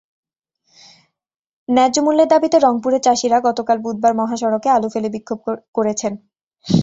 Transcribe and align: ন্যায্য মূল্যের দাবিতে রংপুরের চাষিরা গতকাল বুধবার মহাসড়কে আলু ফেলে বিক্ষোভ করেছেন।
ন্যায্য 1.69 1.97
মূল্যের 2.01 2.31
দাবিতে 2.33 2.57
রংপুরের 2.59 3.01
চাষিরা 3.03 3.37
গতকাল 3.47 3.77
বুধবার 3.85 4.13
মহাসড়কে 4.19 4.69
আলু 4.71 4.87
ফেলে 4.93 5.09
বিক্ষোভ 5.15 5.39
করেছেন। 5.75 6.13